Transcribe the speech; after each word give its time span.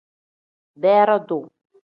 Beredu. 0.81 1.39